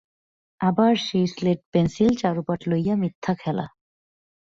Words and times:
আবার 0.61 0.93
সেই 1.07 1.25
স্লেট-পেনসিল 1.27 2.11
চারুপাঠ 2.15 2.59
লইয়া 2.67 2.95
মিথ্যা 2.95 3.33
খেলা। 3.35 3.65